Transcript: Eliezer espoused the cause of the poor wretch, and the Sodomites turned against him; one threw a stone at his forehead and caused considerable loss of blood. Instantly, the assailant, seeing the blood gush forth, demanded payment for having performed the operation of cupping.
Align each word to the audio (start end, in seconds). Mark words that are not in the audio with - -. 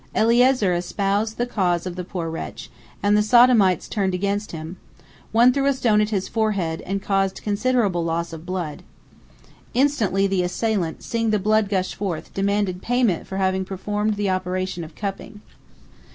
Eliezer 0.15 0.73
espoused 0.73 1.37
the 1.37 1.45
cause 1.45 1.85
of 1.85 1.95
the 1.95 2.03
poor 2.03 2.27
wretch, 2.27 2.71
and 3.03 3.15
the 3.15 3.21
Sodomites 3.21 3.87
turned 3.87 4.15
against 4.15 4.51
him; 4.51 4.77
one 5.31 5.53
threw 5.53 5.67
a 5.67 5.73
stone 5.73 6.01
at 6.01 6.09
his 6.09 6.27
forehead 6.27 6.81
and 6.87 7.03
caused 7.03 7.43
considerable 7.43 8.03
loss 8.03 8.33
of 8.33 8.43
blood. 8.43 8.81
Instantly, 9.75 10.25
the 10.25 10.41
assailant, 10.41 11.03
seeing 11.03 11.29
the 11.29 11.37
blood 11.37 11.69
gush 11.69 11.93
forth, 11.93 12.33
demanded 12.33 12.81
payment 12.81 13.27
for 13.27 13.37
having 13.37 13.63
performed 13.63 14.15
the 14.15 14.27
operation 14.31 14.83
of 14.83 14.95
cupping. 14.95 15.41